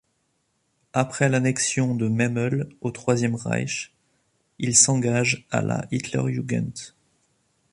[0.93, 3.93] Après l'annexion de Memel au Troisième Reich
[4.57, 6.95] il s'engage à la Hitlerjugend.